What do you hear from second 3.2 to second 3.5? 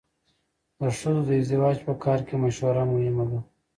ده.